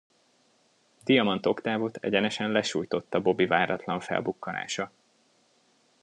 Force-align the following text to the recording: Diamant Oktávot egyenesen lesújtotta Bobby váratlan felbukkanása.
Diamant 1.03 1.45
Oktávot 1.45 1.95
egyenesen 1.97 2.51
lesújtotta 2.51 3.21
Bobby 3.21 3.45
váratlan 3.45 3.99
felbukkanása. 3.99 4.91